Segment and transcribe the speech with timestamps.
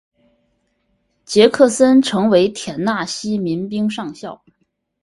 [1.25, 4.41] 杰克森成为田纳西民兵上校。